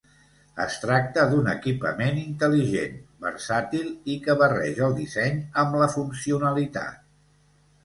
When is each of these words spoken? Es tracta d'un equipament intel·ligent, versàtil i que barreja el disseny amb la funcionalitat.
Es 0.63 0.77
tracta 0.85 1.25
d'un 1.33 1.49
equipament 1.51 2.17
intel·ligent, 2.21 2.97
versàtil 3.27 3.93
i 4.15 4.17
que 4.25 4.39
barreja 4.41 4.87
el 4.89 4.99
disseny 5.03 5.39
amb 5.67 5.79
la 5.85 5.93
funcionalitat. 5.95 7.09